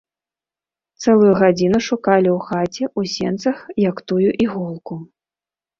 [1.03, 3.57] Цэлую гадзіну шукалі ў хаце, у сенцах,
[3.89, 4.93] як тую іголку.